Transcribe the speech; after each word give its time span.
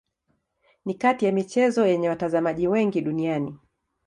Ni 0.85 0.93
kati 0.93 1.25
ya 1.25 1.31
michezo 1.31 1.87
yenye 1.87 2.09
watazamaji 2.09 2.67
wengi 2.67 3.01
duniani. 3.01 3.57